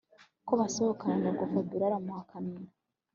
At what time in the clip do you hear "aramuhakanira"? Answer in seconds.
1.87-2.67